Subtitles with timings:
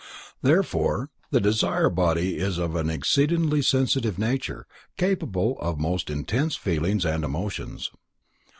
[0.41, 4.65] Therefore the desire body is of an exceedingly sensitive nature,
[4.97, 7.91] capable of most intense feelings and emotions.